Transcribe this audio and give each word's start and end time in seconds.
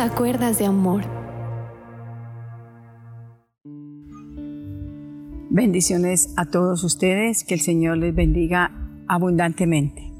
a 0.00 0.08
Cuerdas 0.08 0.58
de 0.58 0.64
Amor. 0.64 1.02
Bendiciones 5.50 6.32
a 6.38 6.46
todos 6.46 6.84
ustedes, 6.84 7.44
que 7.44 7.52
el 7.52 7.60
Señor 7.60 7.98
les 7.98 8.14
bendiga 8.14 8.70
abundantemente. 9.08 10.10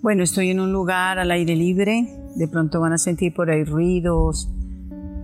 Bueno, 0.00 0.22
estoy 0.22 0.50
en 0.50 0.60
un 0.60 0.72
lugar 0.72 1.18
al 1.18 1.32
aire 1.32 1.56
libre, 1.56 2.06
de 2.36 2.46
pronto 2.46 2.80
van 2.80 2.92
a 2.92 2.98
sentir 2.98 3.34
por 3.34 3.50
ahí 3.50 3.64
ruidos 3.64 4.48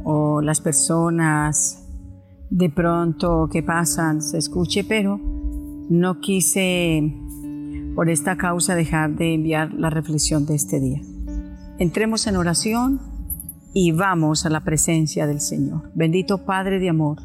o 0.03 0.43
las 0.43 0.61
personas 0.61 1.87
de 2.51 2.71
pronto 2.71 3.49
que 3.53 3.63
pasan 3.63 4.21
se 4.21 4.39
escuche, 4.39 4.83
pero 4.83 5.21
no 5.89 6.19
quise 6.19 7.15
por 7.95 8.11
esta 8.11 8.37
causa 8.37 8.75
dejar 8.75 9.15
de 9.15 9.35
enviar 9.35 9.73
la 9.75 9.91
reflexión 9.91 10.45
de 10.45 10.57
este 10.57 10.81
día. 10.81 11.03
Entremos 11.79 12.27
en 12.27 12.35
oración 12.35 13.20
y 13.73 13.93
vamos 13.93 14.47
a 14.47 14.51
la 14.51 14.61
presencia 14.61 15.27
del 15.27 15.41
Señor. 15.41 15.91
Bendito 15.95 16.45
Padre 16.45 16.79
de 16.79 16.89
amor, 16.89 17.19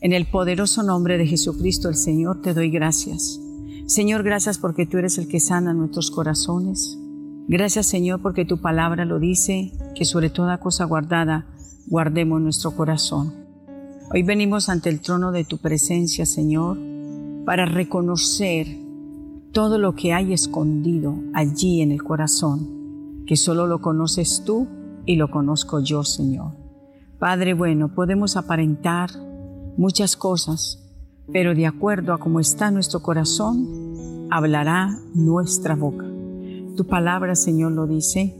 en 0.00 0.12
el 0.12 0.26
poderoso 0.26 0.82
nombre 0.82 1.18
de 1.18 1.26
Jesucristo 1.26 1.88
el 1.88 1.96
Señor 1.96 2.42
te 2.42 2.54
doy 2.54 2.70
gracias. 2.70 3.40
Señor, 3.86 4.22
gracias 4.22 4.58
porque 4.58 4.86
tú 4.86 4.98
eres 4.98 5.18
el 5.18 5.28
que 5.28 5.40
sana 5.40 5.74
nuestros 5.74 6.10
corazones. 6.10 6.98
Gracias 7.48 7.86
Señor 7.86 8.22
porque 8.22 8.44
tu 8.44 8.60
palabra 8.60 9.04
lo 9.04 9.18
dice, 9.18 9.72
que 9.94 10.04
sobre 10.04 10.30
toda 10.30 10.58
cosa 10.58 10.84
guardada 10.84 11.46
guardemos 11.86 12.40
nuestro 12.40 12.72
corazón. 12.72 13.34
Hoy 14.12 14.22
venimos 14.22 14.68
ante 14.68 14.90
el 14.90 15.00
trono 15.00 15.32
de 15.32 15.44
tu 15.44 15.58
presencia, 15.58 16.24
Señor, 16.24 16.78
para 17.44 17.66
reconocer 17.66 18.66
todo 19.52 19.78
lo 19.78 19.94
que 19.94 20.12
hay 20.12 20.32
escondido 20.32 21.16
allí 21.32 21.80
en 21.80 21.92
el 21.92 22.02
corazón, 22.02 23.24
que 23.26 23.36
solo 23.36 23.66
lo 23.66 23.80
conoces 23.80 24.42
tú 24.44 24.66
y 25.06 25.16
lo 25.16 25.30
conozco 25.30 25.80
yo, 25.80 26.04
Señor. 26.04 26.52
Padre 27.18 27.54
bueno, 27.54 27.94
podemos 27.94 28.36
aparentar 28.36 29.10
muchas 29.76 30.16
cosas, 30.16 30.80
pero 31.32 31.54
de 31.54 31.66
acuerdo 31.66 32.12
a 32.12 32.18
cómo 32.18 32.40
está 32.40 32.70
nuestro 32.70 33.00
corazón, 33.00 34.28
hablará 34.30 34.98
nuestra 35.14 35.74
boca. 35.74 36.04
Tu 36.76 36.86
palabra, 36.86 37.34
Señor, 37.34 37.72
lo 37.72 37.86
dice, 37.86 38.36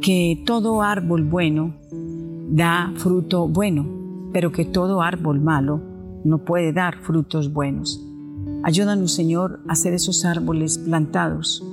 que 0.00 0.42
todo 0.46 0.82
árbol 0.82 1.24
bueno 1.24 1.74
da 2.48 2.92
fruto 2.96 3.48
bueno, 3.48 3.86
pero 4.32 4.52
que 4.52 4.64
todo 4.64 5.02
árbol 5.02 5.40
malo 5.40 5.80
no 6.24 6.38
puede 6.38 6.72
dar 6.72 6.98
frutos 7.02 7.52
buenos. 7.52 8.02
Ayúdanos, 8.62 9.12
Señor, 9.12 9.60
a 9.68 9.74
ser 9.74 9.94
esos 9.94 10.24
árboles 10.24 10.78
plantados 10.78 11.64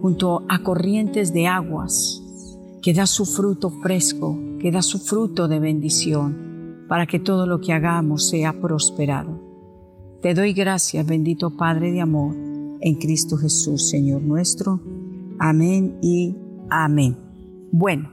junto 0.00 0.44
a 0.48 0.58
corrientes 0.62 1.32
de 1.32 1.46
aguas 1.46 2.23
que 2.84 2.92
da 2.92 3.06
su 3.06 3.24
fruto 3.24 3.70
fresco, 3.70 4.38
que 4.60 4.70
da 4.70 4.82
su 4.82 4.98
fruto 4.98 5.48
de 5.48 5.58
bendición, 5.58 6.84
para 6.86 7.06
que 7.06 7.18
todo 7.18 7.46
lo 7.46 7.58
que 7.58 7.72
hagamos 7.72 8.28
sea 8.28 8.60
prosperado. 8.60 9.40
Te 10.20 10.34
doy 10.34 10.52
gracias, 10.52 11.06
bendito 11.06 11.56
Padre 11.56 11.92
de 11.92 12.02
amor, 12.02 12.36
en 12.82 12.96
Cristo 12.96 13.38
Jesús, 13.38 13.88
Señor 13.88 14.20
nuestro. 14.20 14.82
Amén 15.38 15.96
y 16.02 16.36
amén. 16.68 17.16
Bueno, 17.72 18.10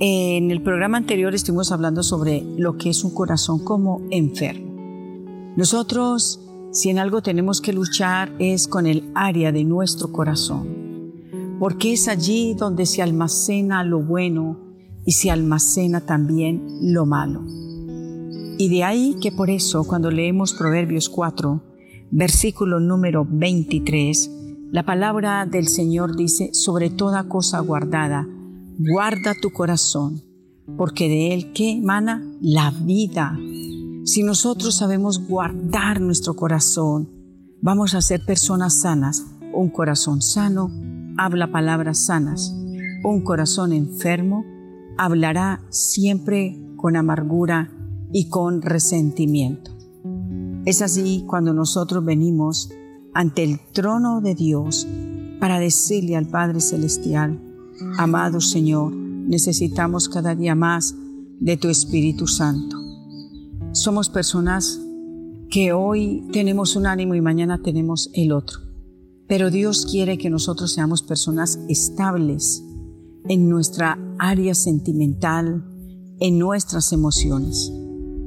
en 0.00 0.50
el 0.50 0.62
programa 0.62 0.96
anterior 0.96 1.34
estuvimos 1.34 1.70
hablando 1.70 2.02
sobre 2.02 2.42
lo 2.56 2.78
que 2.78 2.88
es 2.88 3.04
un 3.04 3.12
corazón 3.12 3.62
como 3.62 4.00
enfermo. 4.10 5.52
Nosotros, 5.58 6.40
si 6.72 6.88
en 6.88 6.98
algo 6.98 7.20
tenemos 7.20 7.60
que 7.60 7.74
luchar, 7.74 8.32
es 8.38 8.66
con 8.66 8.86
el 8.86 9.10
área 9.14 9.52
de 9.52 9.62
nuestro 9.64 10.10
corazón 10.10 10.83
porque 11.58 11.92
es 11.92 12.08
allí 12.08 12.54
donde 12.54 12.86
se 12.86 13.02
almacena 13.02 13.84
lo 13.84 14.00
bueno 14.00 14.58
y 15.04 15.12
se 15.12 15.30
almacena 15.30 16.00
también 16.00 16.62
lo 16.80 17.06
malo. 17.06 17.44
Y 18.56 18.68
de 18.68 18.84
ahí 18.84 19.16
que 19.20 19.32
por 19.32 19.50
eso 19.50 19.84
cuando 19.84 20.10
leemos 20.10 20.54
Proverbios 20.54 21.08
4, 21.08 21.62
versículo 22.10 22.80
número 22.80 23.26
23, 23.28 24.30
la 24.70 24.84
palabra 24.84 25.46
del 25.46 25.68
Señor 25.68 26.16
dice, 26.16 26.50
sobre 26.52 26.90
toda 26.90 27.28
cosa 27.28 27.60
guardada, 27.60 28.26
guarda 28.78 29.34
tu 29.40 29.50
corazón, 29.50 30.22
porque 30.76 31.08
de 31.08 31.34
él 31.34 31.52
que 31.52 31.72
emana 31.72 32.24
la 32.40 32.70
vida. 32.70 33.38
Si 34.04 34.22
nosotros 34.22 34.76
sabemos 34.76 35.26
guardar 35.26 36.00
nuestro 36.00 36.34
corazón, 36.34 37.08
vamos 37.60 37.94
a 37.94 38.00
ser 38.00 38.24
personas 38.24 38.80
sanas, 38.80 39.24
un 39.52 39.68
corazón 39.68 40.22
sano 40.22 40.70
habla 41.16 41.52
palabras 41.52 42.06
sanas. 42.06 42.54
Un 43.02 43.22
corazón 43.22 43.72
enfermo 43.72 44.44
hablará 44.96 45.62
siempre 45.70 46.58
con 46.76 46.96
amargura 46.96 47.70
y 48.12 48.28
con 48.28 48.62
resentimiento. 48.62 49.72
Es 50.64 50.82
así 50.82 51.24
cuando 51.26 51.52
nosotros 51.52 52.04
venimos 52.04 52.70
ante 53.12 53.44
el 53.44 53.60
trono 53.72 54.20
de 54.20 54.34
Dios 54.34 54.86
para 55.40 55.58
decirle 55.58 56.16
al 56.16 56.26
Padre 56.26 56.60
Celestial, 56.60 57.40
amado 57.98 58.40
Señor, 58.40 58.92
necesitamos 58.94 60.08
cada 60.08 60.34
día 60.34 60.54
más 60.54 60.94
de 61.40 61.56
tu 61.56 61.68
Espíritu 61.68 62.26
Santo. 62.26 62.76
Somos 63.72 64.08
personas 64.08 64.80
que 65.50 65.72
hoy 65.72 66.26
tenemos 66.32 66.76
un 66.76 66.86
ánimo 66.86 67.14
y 67.14 67.20
mañana 67.20 67.60
tenemos 67.62 68.10
el 68.14 68.32
otro. 68.32 68.63
Pero 69.26 69.50
Dios 69.50 69.86
quiere 69.90 70.18
que 70.18 70.28
nosotros 70.28 70.72
seamos 70.72 71.02
personas 71.02 71.58
estables 71.68 72.62
en 73.26 73.48
nuestra 73.48 73.98
área 74.18 74.54
sentimental, 74.54 75.64
en 76.20 76.38
nuestras 76.38 76.92
emociones. 76.92 77.72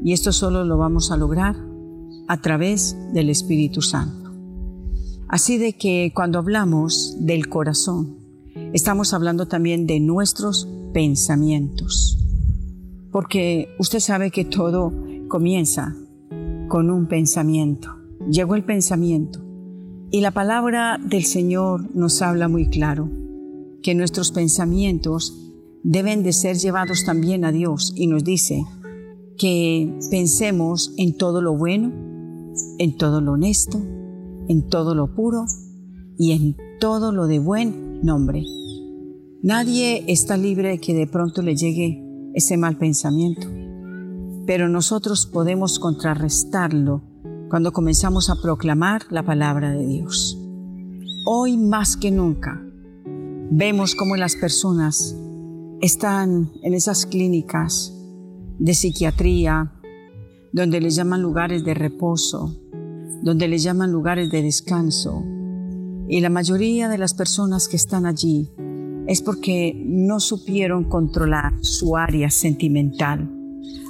Y 0.03 0.13
esto 0.13 0.31
solo 0.31 0.63
lo 0.66 0.78
vamos 0.78 1.12
a 1.12 1.18
lograr 1.18 1.56
a 2.28 2.41
través 2.41 2.97
del 3.13 3.30
Espíritu 3.30 3.81
Santo. 3.81 4.31
Así 5.28 5.58
de 5.58 5.74
que 5.74 6.12
cuando 6.16 6.40
hablamos 6.40 7.16
del 7.19 7.47
corazón, 7.47 8.18
estamos 8.74 9.14
hablando 9.14 9.47
también 9.47 9.85
de 9.85 10.00
nuestros 10.00 10.68
pensamientos. 10.94 12.18
Porque 13.12 13.69
usted 13.78 14.00
sabe 14.00 14.31
que 14.31 14.46
todo 14.46 14.94
comienza 15.28 15.96
con 16.69 16.90
un 16.90 17.08
pensamiento. 17.08 17.90
Llegó 18.29 18.56
el 18.56 18.64
pensamiento 18.64 19.47
y 20.09 20.22
la 20.22 20.31
palabra 20.31 21.00
del 21.03 21.25
Señor 21.25 21.94
nos 21.95 22.22
habla 22.22 22.47
muy 22.47 22.69
claro, 22.69 23.09
que 23.84 23.94
nuestros 23.94 24.31
pensamientos 24.31 25.38
deben 25.84 26.23
de 26.23 26.34
ser 26.34 26.57
llevados 26.57 27.03
también 27.06 27.44
a 27.44 27.51
Dios 27.51 27.94
y 27.95 28.07
nos 28.07 28.23
dice 28.23 28.63
que 29.38 29.97
pensemos 30.09 30.94
en 30.97 31.16
todo 31.16 31.41
lo 31.41 31.56
bueno, 31.56 31.91
en 32.79 32.96
todo 32.97 33.22
lo 33.22 33.34
honesto, 33.34 33.79
en 34.47 34.67
todo 34.69 34.96
lo 34.96 35.13
puro 35.13 35.46
y 36.17 36.31
en 36.31 36.56
todo 36.79 37.12
lo 37.12 37.28
de 37.28 37.40
buen 37.40 38.01
nombre. 38.01 38.44
Nadie 39.44 40.06
está 40.07 40.38
libre 40.38 40.69
de 40.69 40.79
que 40.79 40.94
de 40.94 41.07
pronto 41.07 41.41
le 41.41 41.56
llegue 41.56 42.03
ese 42.34 42.57
mal 42.57 42.78
pensamiento, 42.78 43.47
pero 44.46 44.69
nosotros 44.69 45.28
podemos 45.28 45.79
contrarrestarlo 45.79 47.03
cuando 47.50 47.72
comenzamos 47.72 48.30
a 48.30 48.41
proclamar 48.41 49.03
la 49.09 49.24
palabra 49.24 49.72
de 49.72 49.85
Dios. 49.85 50.38
Hoy 51.25 51.58
más 51.58 51.96
que 51.96 52.12
nunca 52.12 52.62
vemos 53.50 53.96
cómo 53.96 54.18
las 54.18 54.35
personas 54.35 55.16
están 55.80 56.52
en 56.62 56.74
esas 56.74 57.06
clínicas 57.06 57.94
de 58.59 58.74
psiquiatría, 58.74 59.72
donde 60.52 60.82
les 60.82 60.96
llaman 60.96 61.22
lugares 61.22 61.64
de 61.64 61.73
reposo, 61.73 62.53
donde 63.22 63.47
les 63.47 63.64
llaman 63.64 63.91
lugares 63.91 64.29
de 64.29 64.41
descanso. 64.41 65.23
Y 66.09 66.20
la 66.20 66.29
mayoría 66.29 66.90
de 66.90 66.97
las 66.97 67.14
personas 67.14 67.67
que 67.67 67.78
están 67.78 68.05
allí 68.05 68.50
es 69.08 69.22
porque 69.22 69.73
no 69.85 70.20
supieron 70.20 70.84
controlar 70.84 71.53
su 71.61 71.96
área 71.96 72.29
sentimental. 72.29 73.32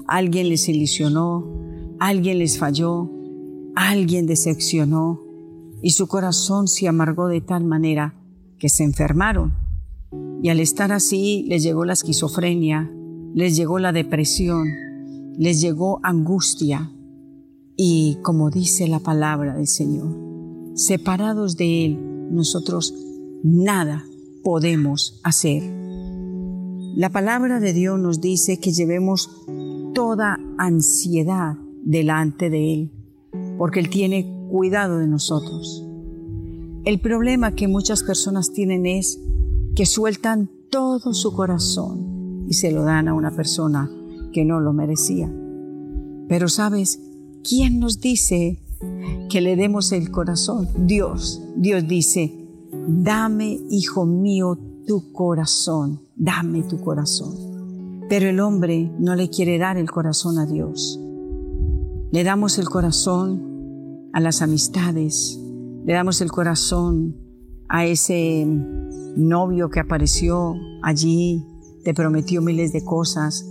Alguien 0.07 0.49
les 0.49 0.69
ilusionó, 0.69 1.43
alguien 1.99 2.37
les 2.37 2.59
falló, 2.59 3.16
alguien 3.77 4.25
decepcionó 4.25 5.21
y 5.83 5.91
su 5.91 6.07
corazón 6.07 6.67
se 6.67 6.87
amargó 6.87 7.27
de 7.27 7.41
tal 7.41 7.63
manera 7.63 8.15
que 8.57 8.69
se 8.69 8.83
enfermaron. 8.83 9.53
Y 10.41 10.49
al 10.49 10.59
estar 10.59 10.91
así 10.91 11.45
les 11.47 11.61
llegó 11.61 11.85
la 11.85 11.93
esquizofrenia, 11.93 12.91
les 13.35 13.55
llegó 13.55 13.77
la 13.77 13.91
depresión, 13.91 14.67
les 15.37 15.61
llegó 15.61 15.99
angustia. 16.01 16.91
Y 17.75 18.17
como 18.23 18.49
dice 18.49 18.87
la 18.87 18.99
palabra 18.99 19.53
del 19.55 19.67
Señor, 19.67 20.07
separados 20.73 21.55
de 21.55 21.85
Él, 21.85 22.31
nosotros 22.31 22.95
nada 23.43 24.03
podemos 24.43 25.21
hacer. 25.23 25.61
La 26.95 27.11
palabra 27.11 27.59
de 27.59 27.73
Dios 27.73 27.99
nos 27.99 28.21
dice 28.21 28.59
que 28.59 28.71
llevemos 28.71 29.29
toda 29.93 30.39
ansiedad 30.57 31.57
delante 31.83 32.49
de 32.49 32.73
Él 32.73 32.96
porque 33.57 33.79
Él 33.79 33.89
tiene 33.89 34.47
cuidado 34.49 34.99
de 34.99 35.07
nosotros. 35.07 35.83
El 36.85 36.99
problema 36.99 37.53
que 37.53 37.67
muchas 37.67 38.03
personas 38.03 38.51
tienen 38.51 38.85
es 38.85 39.19
que 39.75 39.85
sueltan 39.85 40.49
todo 40.69 41.13
su 41.13 41.33
corazón 41.33 42.45
y 42.47 42.53
se 42.53 42.71
lo 42.71 42.83
dan 42.83 43.07
a 43.07 43.13
una 43.13 43.31
persona 43.31 43.91
que 44.31 44.45
no 44.45 44.59
lo 44.59 44.73
merecía. 44.73 45.31
Pero 46.29 46.47
sabes, 46.47 46.99
¿quién 47.43 47.79
nos 47.79 47.99
dice 47.99 48.61
que 49.29 49.41
le 49.41 49.55
demos 49.55 49.91
el 49.91 50.11
corazón? 50.11 50.69
Dios. 50.77 51.41
Dios 51.55 51.87
dice, 51.87 52.33
dame, 52.87 53.59
hijo 53.69 54.05
mío, 54.05 54.57
tu 54.85 55.11
corazón, 55.11 55.99
dame 56.15 56.63
tu 56.63 56.79
corazón. 56.79 58.05
Pero 58.09 58.29
el 58.29 58.39
hombre 58.39 58.91
no 58.99 59.15
le 59.15 59.29
quiere 59.29 59.57
dar 59.57 59.77
el 59.77 59.91
corazón 59.91 60.37
a 60.37 60.45
Dios. 60.45 60.99
Le 62.11 62.23
damos 62.23 62.57
el 62.57 62.69
corazón 62.69 64.09
a 64.13 64.19
las 64.21 64.41
amistades, 64.41 65.39
le 65.85 65.93
damos 65.93 66.21
el 66.21 66.31
corazón 66.31 67.17
a 67.67 67.85
ese 67.85 68.45
novio 69.17 69.69
que 69.69 69.81
apareció 69.81 70.55
allí, 70.83 71.45
te 71.83 71.93
prometió 71.93 72.41
miles 72.41 72.71
de 72.71 72.83
cosas. 72.83 73.45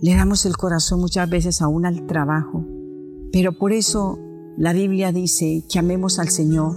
Le 0.00 0.14
damos 0.14 0.46
el 0.46 0.56
corazón 0.56 1.00
muchas 1.00 1.28
veces 1.28 1.60
aún 1.60 1.84
al 1.84 2.06
trabajo. 2.06 2.64
Pero 3.32 3.52
por 3.52 3.72
eso 3.72 4.18
la 4.56 4.72
Biblia 4.72 5.12
dice 5.12 5.64
que 5.70 5.78
amemos 5.78 6.18
al 6.18 6.28
Señor 6.28 6.76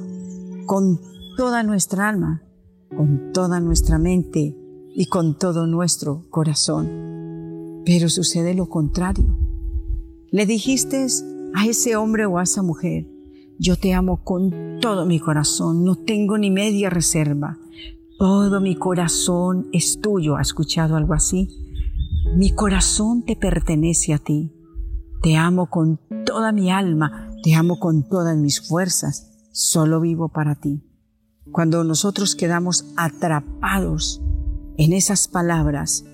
con 0.65 0.99
toda 1.37 1.63
nuestra 1.63 2.09
alma, 2.09 2.43
con 2.95 3.31
toda 3.31 3.59
nuestra 3.59 3.97
mente 3.97 4.57
y 4.93 5.05
con 5.05 5.37
todo 5.37 5.65
nuestro 5.65 6.25
corazón. 6.29 7.81
Pero 7.85 8.09
sucede 8.09 8.53
lo 8.53 8.67
contrario. 8.67 9.40
Le 10.31 10.45
dijiste 10.45 11.07
a 11.53 11.65
ese 11.65 11.97
hombre 11.97 12.25
o 12.25 12.37
a 12.37 12.43
esa 12.43 12.61
mujer, 12.61 13.05
yo 13.59 13.75
te 13.75 13.93
amo 13.93 14.23
con 14.23 14.79
todo 14.79 15.05
mi 15.05 15.19
corazón, 15.19 15.83
no 15.83 15.97
tengo 15.97 16.37
ni 16.37 16.49
media 16.49 16.89
reserva. 16.89 17.57
Todo 18.17 18.61
mi 18.61 18.77
corazón 18.77 19.67
es 19.73 19.99
tuyo. 19.99 20.37
¿Ha 20.37 20.41
escuchado 20.41 20.95
algo 20.95 21.13
así? 21.13 21.49
Mi 22.37 22.55
corazón 22.55 23.25
te 23.25 23.35
pertenece 23.35 24.13
a 24.13 24.19
ti. 24.19 24.53
Te 25.21 25.35
amo 25.35 25.69
con 25.69 25.99
toda 26.25 26.53
mi 26.53 26.71
alma, 26.71 27.29
te 27.43 27.53
amo 27.53 27.77
con 27.77 28.07
todas 28.07 28.37
mis 28.37 28.65
fuerzas. 28.65 29.49
Solo 29.51 29.99
vivo 29.99 30.29
para 30.29 30.55
ti. 30.55 30.81
Cuando 31.51 31.83
nosotros 31.83 32.37
quedamos 32.37 32.85
atrapados 32.95 34.21
en 34.77 34.93
esas 34.93 35.27
palabras, 35.27 36.05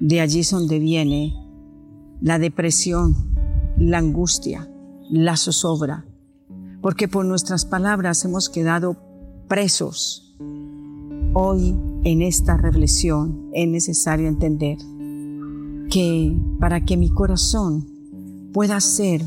de 0.00 0.22
allí 0.22 0.40
es 0.40 0.50
donde 0.50 0.78
viene 0.78 1.34
la 2.22 2.38
depresión, 2.38 3.35
la 3.78 3.98
angustia, 3.98 4.68
la 5.10 5.36
zozobra, 5.36 6.06
porque 6.80 7.08
por 7.08 7.24
nuestras 7.24 7.64
palabras 7.64 8.24
hemos 8.24 8.48
quedado 8.48 8.96
presos. 9.48 10.36
Hoy 11.34 11.76
en 12.04 12.22
esta 12.22 12.56
reflexión 12.56 13.50
es 13.52 13.68
necesario 13.68 14.28
entender 14.28 14.78
que 15.90 16.34
para 16.58 16.84
que 16.84 16.96
mi 16.96 17.10
corazón 17.10 17.86
pueda 18.52 18.80
ser 18.80 19.22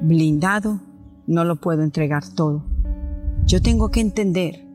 blindado, 0.00 0.80
no 1.26 1.44
lo 1.44 1.56
puedo 1.56 1.82
entregar 1.82 2.28
todo. 2.34 2.64
Yo 3.46 3.62
tengo 3.62 3.90
que 3.90 4.00
entender 4.00 4.66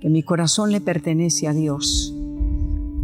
que 0.00 0.08
mi 0.08 0.22
corazón 0.22 0.72
le 0.72 0.80
pertenece 0.80 1.48
a 1.48 1.52
Dios. 1.52 2.14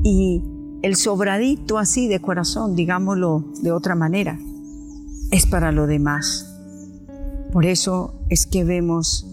Y 0.03 0.43
el 0.83 0.97
sobradito 0.97 1.79
así 1.79 2.09
de 2.09 2.21
corazón, 2.21 2.75
digámoslo 2.75 3.45
de 3.63 3.73
otra 3.73 3.95
manera, 3.95 4.39
es 5.33 5.47
para 5.47 5.73
lo 5.73 5.89
demás. 5.89 6.47
Por 7.53 7.67
eso 7.67 8.15
es 8.29 8.47
que 8.47 8.65
vemos 8.65 9.27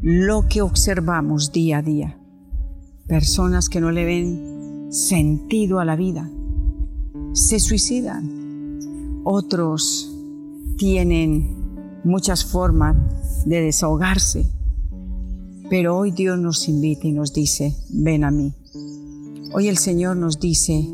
lo 0.00 0.46
que 0.48 0.62
observamos 0.62 1.52
día 1.52 1.78
a 1.78 1.82
día. 1.82 2.18
Personas 3.06 3.68
que 3.68 3.80
no 3.80 3.90
le 3.90 4.04
ven 4.04 4.88
sentido 4.90 5.80
a 5.80 5.84
la 5.84 5.96
vida. 5.96 6.30
Se 7.32 7.58
suicidan. 7.58 9.20
Otros 9.24 10.16
tienen 10.78 12.00
muchas 12.04 12.44
formas 12.44 12.96
de 13.44 13.60
desahogarse. 13.60 14.48
Pero 15.68 15.98
hoy 15.98 16.12
Dios 16.12 16.38
nos 16.38 16.68
invita 16.68 17.08
y 17.08 17.12
nos 17.12 17.32
dice, 17.32 17.76
ven 17.90 18.24
a 18.24 18.30
mí. 18.30 18.54
Hoy 19.52 19.66
el 19.66 19.78
Señor 19.78 20.16
nos 20.16 20.38
dice 20.38 20.88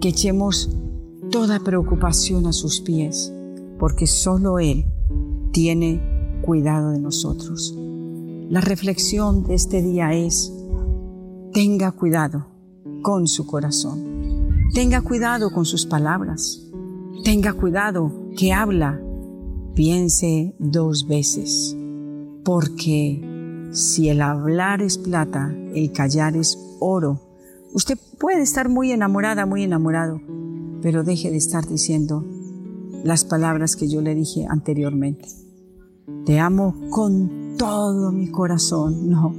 que 0.00 0.08
echemos 0.08 0.70
toda 1.30 1.60
preocupación 1.60 2.46
a 2.46 2.52
sus 2.52 2.80
pies, 2.80 3.32
porque 3.78 4.06
solo 4.06 4.58
Él 4.58 4.86
tiene 5.52 6.40
cuidado 6.42 6.90
de 6.90 7.00
nosotros. 7.00 7.74
La 8.48 8.60
reflexión 8.60 9.44
de 9.44 9.54
este 9.54 9.82
día 9.82 10.14
es, 10.14 10.52
tenga 11.52 11.92
cuidado 11.92 12.46
con 13.02 13.26
su 13.26 13.46
corazón, 13.46 14.48
tenga 14.74 15.02
cuidado 15.02 15.50
con 15.50 15.64
sus 15.64 15.86
palabras, 15.86 16.62
tenga 17.24 17.52
cuidado 17.52 18.12
que 18.36 18.52
habla, 18.52 19.00
piense 19.74 20.54
dos 20.58 21.06
veces, 21.06 21.76
porque 22.44 23.22
si 23.72 24.08
el 24.08 24.22
hablar 24.22 24.80
es 24.80 24.96
plata, 24.96 25.54
el 25.74 25.92
callar 25.92 26.36
es 26.36 26.58
oro. 26.80 27.20
Usted 27.74 27.98
puede 28.18 28.42
estar 28.42 28.68
muy 28.68 28.92
enamorada, 28.92 29.44
muy 29.44 29.62
enamorado, 29.62 30.20
pero 30.80 31.04
deje 31.04 31.30
de 31.30 31.36
estar 31.36 31.66
diciendo 31.66 32.24
las 33.04 33.24
palabras 33.24 33.76
que 33.76 33.88
yo 33.88 34.00
le 34.00 34.14
dije 34.14 34.46
anteriormente. 34.48 35.28
Te 36.24 36.38
amo 36.38 36.74
con 36.90 37.56
todo 37.58 38.12
mi 38.12 38.30
corazón. 38.30 39.10
No, 39.10 39.34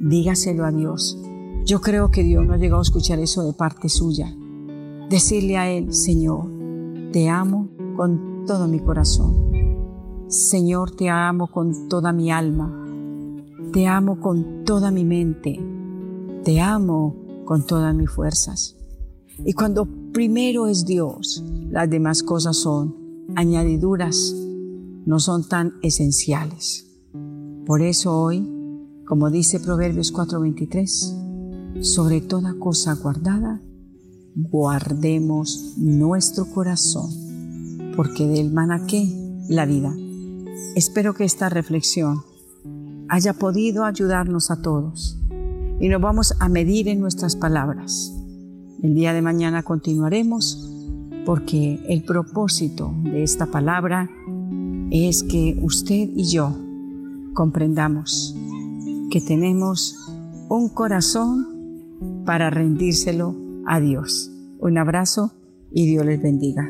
dígaselo 0.00 0.64
a 0.64 0.72
Dios. 0.72 1.18
Yo 1.64 1.80
creo 1.80 2.10
que 2.10 2.22
Dios 2.22 2.46
no 2.46 2.54
ha 2.54 2.58
llegado 2.58 2.80
a 2.80 2.82
escuchar 2.82 3.18
eso 3.18 3.42
de 3.44 3.52
parte 3.52 3.88
suya. 3.88 4.34
Decirle 5.08 5.56
a 5.56 5.70
Él, 5.70 5.92
Señor, 5.92 6.46
te 7.12 7.28
amo 7.28 7.68
con 7.96 8.44
todo 8.46 8.68
mi 8.68 8.80
corazón. 8.80 9.50
Señor, 10.28 10.92
te 10.92 11.08
amo 11.08 11.48
con 11.48 11.88
toda 11.88 12.12
mi 12.12 12.30
alma. 12.30 12.76
Te 13.72 13.86
amo 13.86 14.20
con 14.20 14.64
toda 14.64 14.90
mi 14.90 15.04
mente. 15.04 15.60
Te 16.44 16.60
amo 16.60 17.16
con 17.44 17.66
todas 17.66 17.94
mis 17.94 18.10
fuerzas. 18.10 18.76
Y 19.44 19.52
cuando 19.54 19.88
primero 20.12 20.66
es 20.66 20.84
Dios, 20.84 21.42
las 21.70 21.88
demás 21.88 22.22
cosas 22.22 22.56
son 22.56 22.99
añadiduras 23.36 24.34
no 25.06 25.18
son 25.18 25.48
tan 25.48 25.74
esenciales. 25.82 26.86
Por 27.66 27.82
eso 27.82 28.18
hoy, 28.18 28.46
como 29.06 29.30
dice 29.30 29.60
Proverbios 29.60 30.12
4:23, 30.12 31.16
sobre 31.80 32.20
toda 32.20 32.54
cosa 32.58 32.94
guardada, 32.94 33.62
guardemos 34.34 35.74
nuestro 35.76 36.46
corazón, 36.46 37.10
porque 37.96 38.26
del 38.26 38.52
manaqué 38.52 39.08
la 39.48 39.66
vida. 39.66 39.94
Espero 40.76 41.14
que 41.14 41.24
esta 41.24 41.48
reflexión 41.48 42.22
haya 43.08 43.32
podido 43.34 43.84
ayudarnos 43.84 44.50
a 44.50 44.62
todos 44.62 45.18
y 45.80 45.88
nos 45.88 46.00
vamos 46.00 46.34
a 46.38 46.48
medir 46.48 46.88
en 46.88 47.00
nuestras 47.00 47.34
palabras. 47.34 48.12
El 48.82 48.94
día 48.94 49.12
de 49.12 49.22
mañana 49.22 49.62
continuaremos 49.62 50.69
porque 51.30 51.78
el 51.88 52.02
propósito 52.02 52.92
de 53.04 53.22
esta 53.22 53.46
palabra 53.46 54.10
es 54.90 55.22
que 55.22 55.56
usted 55.62 56.10
y 56.16 56.28
yo 56.28 56.58
comprendamos 57.34 58.36
que 59.12 59.20
tenemos 59.20 59.94
un 60.48 60.68
corazón 60.70 61.46
para 62.26 62.50
rendírselo 62.50 63.36
a 63.64 63.78
Dios. 63.78 64.32
Un 64.58 64.76
abrazo 64.76 65.30
y 65.70 65.86
Dios 65.86 66.04
les 66.04 66.20
bendiga. 66.20 66.68